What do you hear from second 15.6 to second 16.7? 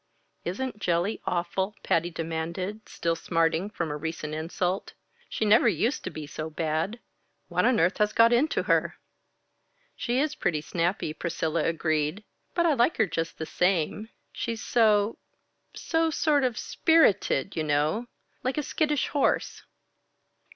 so sort of